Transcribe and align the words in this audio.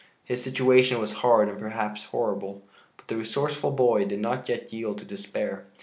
His 0.23 0.41
situation 0.43 0.99
was 0.99 1.13
hard 1.21 1.47
and 1.47 1.59
perhaps 1.59 2.05
horrible, 2.05 2.63
but 2.97 3.07
the 3.07 3.17
resourceful 3.17 3.69
boy 3.69 4.05
did 4.05 4.17
not 4.19 4.49
yet 4.49 4.73
yield 4.73 4.97
to 4.97 5.05
despair. 5.05 5.67